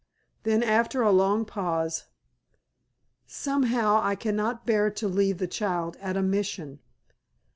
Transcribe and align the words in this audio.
Then 0.41 0.63
after 0.63 1.03
a 1.03 1.11
long 1.11 1.45
pause, 1.45 2.05
"Somehow 3.27 3.99
I 4.01 4.15
cannot 4.15 4.65
bear 4.65 4.89
to 4.89 5.07
leave 5.07 5.37
the 5.37 5.45
child 5.45 5.95
at 5.97 6.17
a 6.17 6.23
Mission. 6.23 6.79